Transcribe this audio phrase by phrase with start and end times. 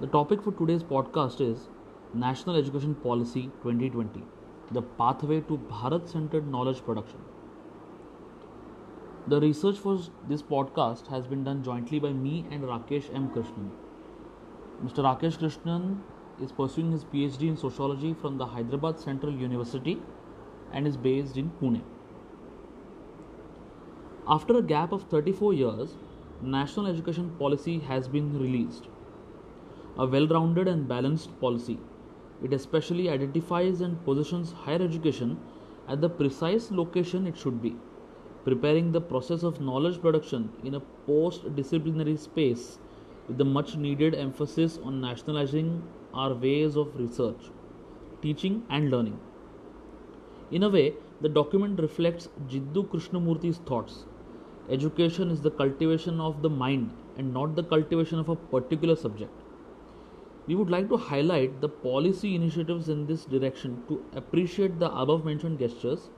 [0.00, 1.68] The topic for today's podcast is
[2.14, 4.22] National Education Policy 2020
[4.72, 7.18] The Pathway to Bharat Centered Knowledge Production.
[9.28, 13.28] The research for this podcast has been done jointly by me and Rakesh M.
[13.34, 13.68] Krishnan.
[14.82, 15.04] Mr.
[15.04, 15.98] Rakesh Krishnan
[16.42, 20.00] is pursuing his PhD in sociology from the Hyderabad Central University
[20.72, 21.82] and is based in Pune.
[24.26, 25.94] After a gap of 34 years,
[26.40, 28.88] National Education Policy has been released
[29.98, 31.78] a well rounded and balanced policy.
[32.42, 35.38] It especially identifies and positions higher education
[35.88, 37.76] at the precise location it should be,
[38.44, 42.78] preparing the process of knowledge production in a post disciplinary space
[43.28, 45.82] with the much needed emphasis on nationalizing
[46.14, 47.50] our ways of research,
[48.22, 49.18] teaching, and learning.
[50.50, 54.06] In a way, the document reflects Jiddu Krishnamurti's thoughts.
[54.68, 59.30] Education is the cultivation of the mind and not the cultivation of a particular subject.
[60.46, 65.24] We would like to highlight the policy initiatives in this direction to appreciate the above
[65.24, 66.10] mentioned gestures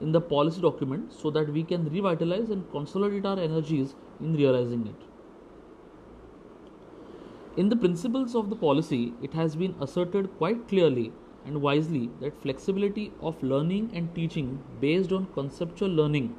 [0.00, 4.86] in the policy document so that we can revitalize and consolidate our energies in realizing
[4.86, 4.94] it.
[7.56, 11.12] In the principles of the policy, it has been asserted quite clearly
[11.46, 16.36] and wisely that flexibility of learning and teaching based on conceptual learning,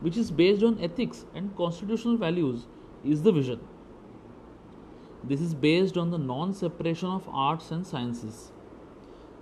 [0.00, 2.66] which is based on ethics and constitutional values,
[3.04, 3.58] is the vision.
[5.24, 8.52] This is based on the non separation of arts and sciences.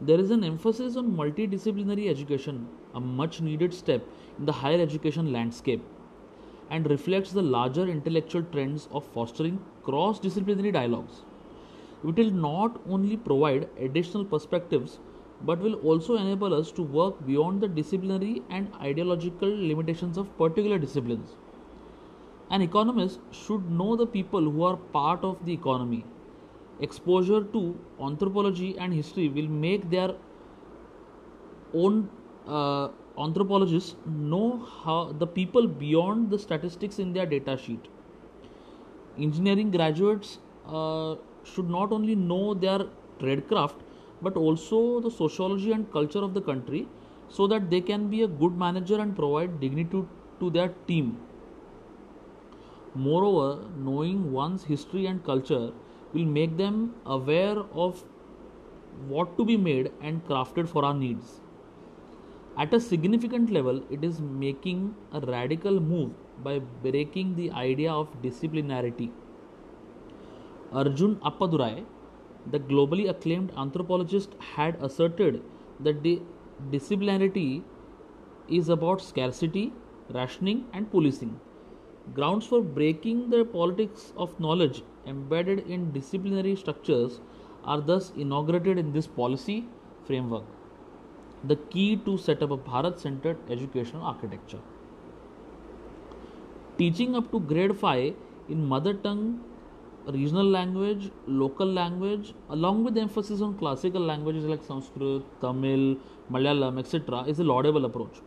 [0.00, 4.03] There is an emphasis on multidisciplinary education, a much needed step
[4.39, 5.83] in the higher education landscape,
[6.70, 11.22] and reflects the larger intellectual trends of fostering cross disciplinary dialogues.
[12.03, 14.98] It will not only provide additional perspectives
[15.42, 20.78] but will also enable us to work beyond the disciplinary and ideological limitations of particular
[20.78, 21.36] disciplines.
[22.50, 26.05] An economist should know the people who are part of the economy.
[26.81, 30.14] Exposure to anthropology and history will make their
[31.72, 32.09] own
[32.47, 32.88] uh,
[33.19, 37.88] anthropologists know how the people beyond the statistics in their data sheet.
[39.19, 42.81] Engineering graduates uh, should not only know their
[43.21, 43.76] tradecraft
[44.21, 46.87] but also the sociology and culture of the country
[47.28, 50.05] so that they can be a good manager and provide dignity
[50.41, 51.16] to their team.
[52.94, 55.72] Moreover, knowing one's history and culture
[56.12, 58.05] will make them aware of
[59.09, 61.41] what to be made and crafted for our needs.
[62.56, 66.12] At a significant level, it is making a radical move
[66.44, 69.11] by breaking the idea of disciplinarity.
[70.72, 71.84] Arjun Appadurai,
[72.50, 75.43] the globally acclaimed anthropologist, had asserted
[75.81, 76.22] that the
[76.71, 77.65] disciplinarity
[78.49, 79.72] is about scarcity,
[80.11, 81.41] rationing, and policing.
[82.12, 87.20] Grounds for breaking the politics of knowledge embedded in disciplinary structures
[87.65, 89.65] are thus inaugurated in this policy
[90.04, 90.44] framework.
[91.44, 94.60] The key to set up a Bharat centered educational architecture.
[96.76, 98.14] Teaching up to grade 5
[98.50, 99.41] in mother tongue,
[100.06, 105.97] regional language, local language, along with emphasis on classical languages like Sanskrit, Tamil,
[106.31, 108.20] Malayalam, etc., is a laudable approach.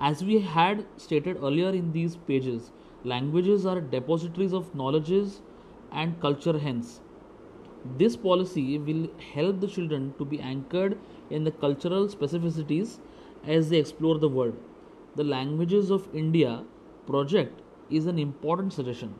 [0.00, 2.70] As we had stated earlier in these pages,
[3.04, 5.42] languages are depositories of knowledges
[5.92, 7.00] and culture, hence.
[7.98, 12.98] This policy will help the children to be anchored in the cultural specificities
[13.46, 14.56] as they explore the world.
[15.16, 16.64] The Languages of India
[17.06, 19.14] project is an important suggestion.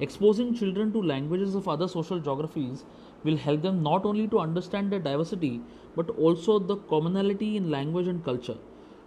[0.00, 2.84] Exposing children to languages of other social geographies
[3.22, 5.60] will help them not only to understand their diversity
[5.94, 8.56] but also the commonality in language and culture.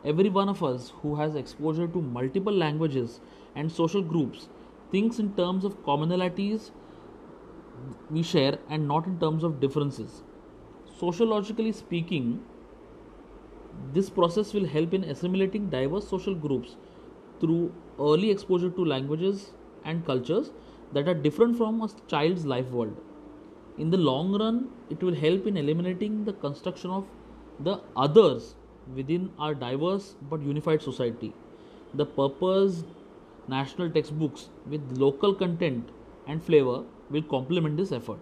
[0.06, 3.22] Every one of us who has exposure to multiple languages
[3.56, 4.50] and social groups
[4.92, 6.72] thinks in terms of commonalities
[8.10, 10.24] we share and not in terms of differences.
[10.98, 12.42] Sociologically speaking,
[13.94, 16.76] this process will help in assimilating diverse social groups
[17.40, 19.54] through early exposure to languages
[19.86, 20.52] and cultures
[20.92, 22.96] that are different from a child's life world.
[23.78, 27.08] In the long run, it will help in eliminating the construction of
[27.60, 28.56] the others
[28.96, 31.34] within our diverse but unified society.
[31.94, 32.84] The purpose
[33.48, 35.90] national textbooks with local content
[36.28, 38.20] and flavor will complement this effort.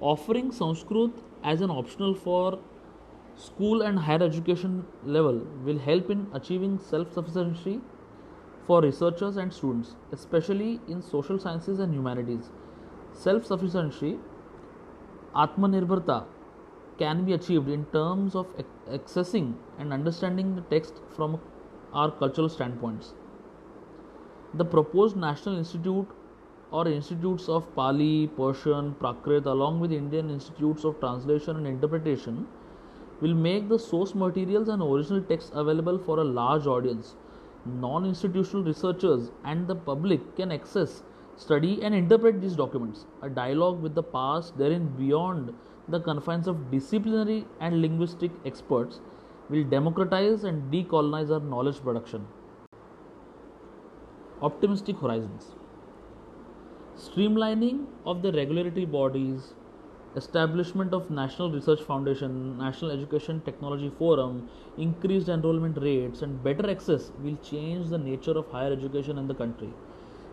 [0.00, 1.12] Offering Sanskrit
[1.42, 2.58] as an optional for
[3.36, 7.80] school and higher education level will help in achieving self sufficiency
[8.66, 12.50] for researchers and students, especially in social sciences and humanities.
[13.12, 14.18] Self sufficiency,
[15.34, 16.24] Atmanirbharta,
[16.98, 18.46] can be achieved in terms of
[18.90, 21.40] accessing and understanding the text from
[21.92, 23.14] our cultural standpoints.
[24.54, 26.08] The proposed National Institute
[26.70, 32.46] or institutes of Pali, Persian, Prakrit, along with Indian institutes of translation and interpretation,
[33.20, 37.14] will make the source materials and original texts available for a large audience.
[37.64, 41.02] Non institutional researchers and the public can access,
[41.36, 43.06] study, and interpret these documents.
[43.22, 45.54] A dialogue with the past, therein beyond
[45.88, 49.00] the confines of disciplinary and linguistic experts,
[49.48, 52.26] will democratize and decolonize our knowledge production.
[54.42, 55.46] Optimistic horizons.
[56.98, 59.52] Streamlining of the regulatory bodies,
[60.16, 64.48] establishment of National Research Foundation, National Education Technology Forum,
[64.78, 69.34] increased enrollment rates, and better access will change the nature of higher education in the
[69.34, 69.72] country.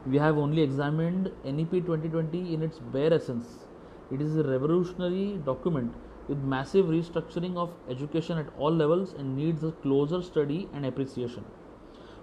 [0.06, 3.66] We have only examined NEP 2020 in its bare essence.
[4.12, 5.94] It is a revolutionary document
[6.28, 11.46] with massive restructuring of education at all levels and needs a closer study and appreciation.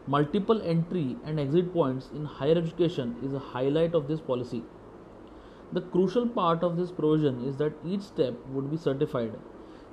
[0.06, 4.62] Multiple entry and exit points in higher education is a highlight of this policy.
[5.73, 9.32] The crucial part of this provision is that each step would be certified.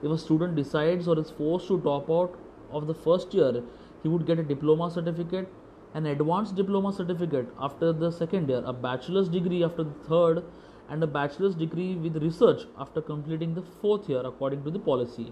[0.02, 2.38] If a student decides or is forced to drop out
[2.72, 3.64] of the first year,
[4.04, 5.48] he would get a diploma certificate,
[5.94, 10.44] an advanced diploma certificate after the second year, a bachelor's degree after the third,
[10.90, 15.32] and a bachelor's degree with research after completing the fourth year according to the policy.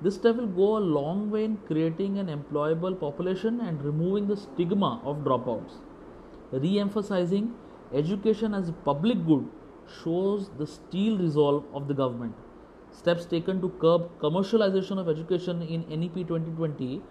[0.00, 4.36] This step will go a long way in creating an employable population and removing the
[4.36, 5.80] stigma of dropouts.
[6.52, 7.54] Re emphasizing
[7.92, 9.48] education as a public good
[10.02, 12.34] shows the steel resolve of the government.
[12.90, 17.02] Steps taken to curb commercialization of education in NEP 2020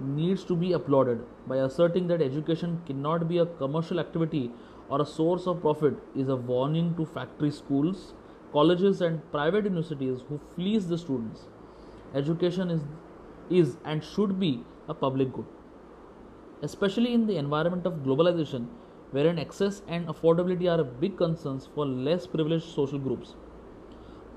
[0.00, 4.50] needs to be applauded by asserting that education cannot be a commercial activity
[4.88, 8.14] or a source of profit is a warning to factory schools,
[8.52, 11.46] colleges, and private universities who fleece the students.
[12.14, 12.82] Education is,
[13.50, 15.46] is and should be a public good,
[16.62, 18.66] especially in the environment of globalization,
[19.10, 23.34] wherein access and affordability are big concerns for less privileged social groups.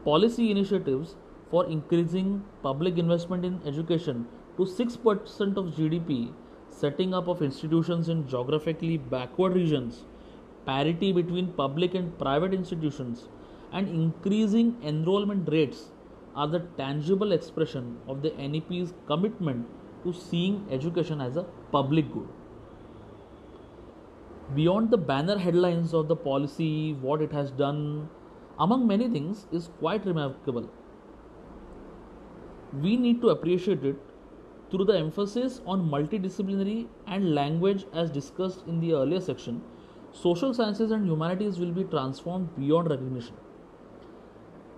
[0.03, 1.15] Policy initiatives
[1.51, 4.27] for increasing public investment in education
[4.57, 6.33] to 6% of GDP,
[6.69, 10.05] setting up of institutions in geographically backward regions,
[10.67, 13.27] parity between public and private institutions,
[13.71, 15.91] and increasing enrollment rates
[16.35, 19.65] are the tangible expression of the NEP's commitment
[20.03, 22.27] to seeing education as a public good.
[24.55, 28.09] Beyond the banner headlines of the policy, what it has done,
[28.59, 30.69] among many things, is quite remarkable.
[32.81, 33.97] We need to appreciate it
[34.69, 39.61] through the emphasis on multidisciplinary and language as discussed in the earlier section
[40.21, 43.35] social sciences and humanities will be transformed beyond recognition.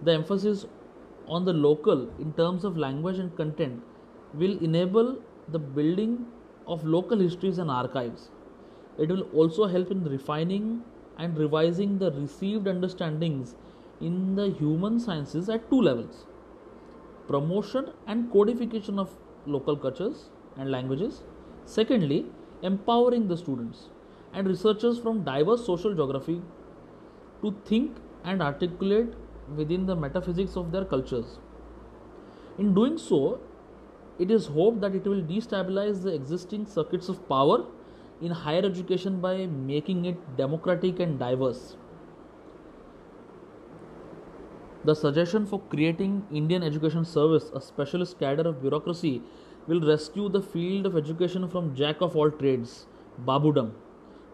[0.04, 0.66] The emphasis
[1.28, 3.84] on the local in terms of language and content
[4.34, 6.26] will enable the building
[6.68, 8.30] of local histories and archives.
[8.98, 10.84] It will also help in refining
[11.18, 13.56] and revising the received understandings
[14.02, 16.26] in the human sciences at two levels
[17.28, 19.16] promotion and codification of
[19.46, 21.24] local cultures and languages.
[21.66, 22.26] Secondly,
[22.64, 23.90] empowering the students
[24.34, 26.42] and researchers from diverse social geography
[27.42, 29.14] to think and articulate
[29.56, 31.40] within the metaphysics of their cultures.
[32.58, 33.40] In doing so,
[34.20, 37.66] it is hoped that it will destabilize the existing circuits of power
[38.22, 41.78] in higher education by making it democratic and diverse.
[44.84, 49.22] The suggestion for creating Indian Education Service, a specialist cadre of bureaucracy,
[49.68, 52.88] will rescue the field of education from jack of all trades,
[53.26, 53.72] babudom.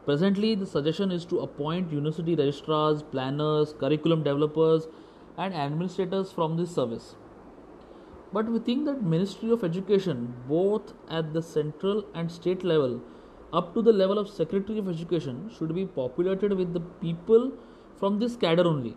[0.06, 4.88] Presently, the suggestion is to appoint university registrars, planners, curriculum developers,
[5.36, 7.16] and administrators from this service.
[8.32, 13.02] But we think that Ministry of Education, both at the central and state level,
[13.52, 17.52] up to the level of Secretary of Education, should be populated with the people
[17.98, 18.96] from this cadre only.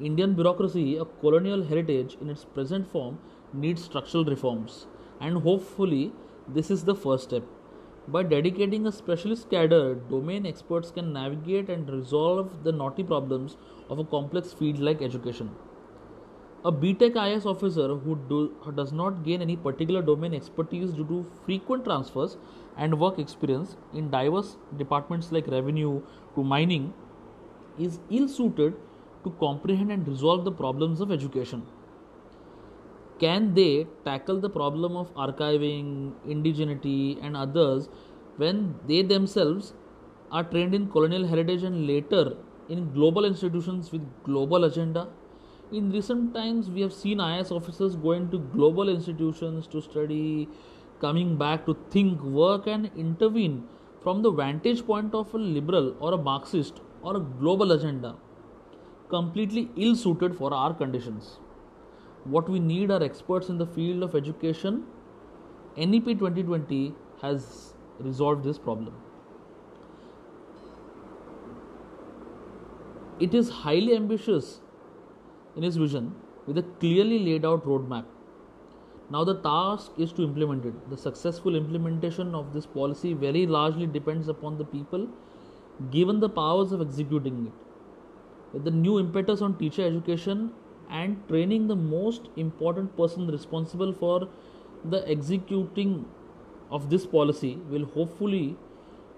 [0.00, 3.18] Indian bureaucracy, a colonial heritage in its present form,
[3.52, 4.86] needs structural reforms,
[5.20, 6.12] and hopefully,
[6.46, 7.42] this is the first step.
[8.10, 13.58] By dedicating a specialist cadre, domain experts can navigate and resolve the knotty problems
[13.90, 15.50] of a complex field like education.
[16.64, 21.04] A BTech IS officer who, do, who does not gain any particular domain expertise due
[21.04, 22.38] to frequent transfers
[22.78, 26.00] and work experience in diverse departments like revenue
[26.34, 26.94] to mining
[27.78, 28.74] is ill suited
[29.22, 31.62] to comprehend and resolve the problems of education
[33.18, 37.88] can they tackle the problem of archiving, indigeneity, and others
[38.36, 39.74] when they themselves
[40.30, 42.36] are trained in colonial heritage and later
[42.68, 45.08] in global institutions with global agenda?
[45.72, 50.48] In recent times, we have seen IS officers going to global institutions to study,
[51.00, 53.64] coming back to think, work, and intervene
[54.02, 58.14] from the vantage point of a liberal or a Marxist or a global agenda
[59.08, 61.38] completely ill suited for our conditions.
[62.24, 64.84] What we need are experts in the field of education.
[65.76, 68.94] NEP 2020 has resolved this problem.
[73.20, 74.60] It is highly ambitious
[75.56, 76.14] in its vision
[76.46, 78.04] with a clearly laid out roadmap.
[79.10, 80.90] Now, the task is to implement it.
[80.90, 85.08] The successful implementation of this policy very largely depends upon the people
[85.90, 87.52] given the powers of executing it.
[88.52, 90.52] With the new impetus on teacher education
[90.90, 94.28] and training, the most important person responsible for
[94.84, 96.06] the executing
[96.70, 98.56] of this policy will hopefully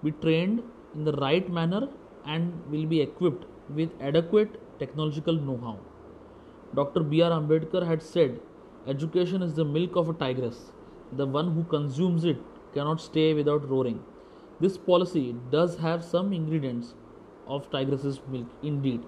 [0.03, 0.63] be trained
[0.95, 1.87] in the right manner
[2.25, 5.79] and will be equipped with adequate technological know how.
[6.73, 7.01] Dr.
[7.01, 7.31] B.R.
[7.31, 8.39] Ambedkar had said,
[8.87, 10.71] Education is the milk of a tigress.
[11.11, 12.37] The one who consumes it
[12.73, 14.03] cannot stay without roaring.
[14.59, 16.95] This policy does have some ingredients
[17.47, 19.01] of tigress's milk indeed.